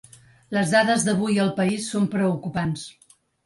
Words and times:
Les 0.57 0.71
dades 0.75 1.05
d’avui 1.09 1.39
al 1.45 1.53
país 1.61 1.93
són 1.95 2.11
preocupants. 2.17 2.91